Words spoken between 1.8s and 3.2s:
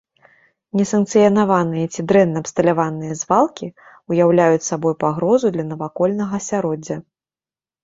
ці дрэнна абсталяваныя